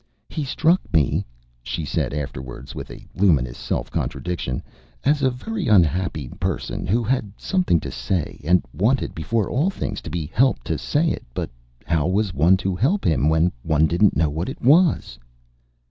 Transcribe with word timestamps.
"He 0.29 0.43
struck 0.43 0.81
me," 0.91 1.27
she 1.61 1.85
said 1.85 2.11
afterwards 2.11 2.73
with 2.73 2.89
a 2.89 3.05
luminous 3.15 3.55
self 3.55 3.91
contradiction, 3.91 4.63
"as 5.03 5.21
a 5.21 5.29
very 5.29 5.67
unhappy 5.67 6.27
person 6.39 6.87
who 6.87 7.03
had 7.03 7.31
something 7.37 7.79
to 7.81 7.91
say, 7.91 8.41
and 8.43 8.65
wanted 8.73 9.13
before 9.13 9.47
all 9.47 9.69
things 9.69 10.01
to 10.01 10.09
be 10.09 10.25
helped 10.33 10.65
to 10.65 10.79
say 10.79 11.09
it. 11.11 11.23
But 11.35 11.51
how 11.85 12.07
was 12.07 12.33
one 12.33 12.57
to 12.65 12.75
help 12.75 13.05
him 13.05 13.29
when 13.29 13.51
one 13.61 13.85
didn't 13.85 14.17
know 14.17 14.31
what 14.31 14.49
it 14.49 14.59
was?" 14.59 15.19